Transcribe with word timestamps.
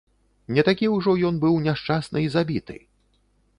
Не 0.55 0.63
такі 0.69 0.87
ўжо 0.93 1.13
ён 1.29 1.37
быў 1.45 1.61
няшчасны 1.67 2.25
і 2.25 2.33
забіты! 2.39 2.81